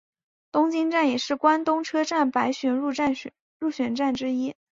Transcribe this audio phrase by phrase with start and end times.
[0.51, 2.91] 东京站也是关东车站百选入
[3.71, 4.55] 选站之一。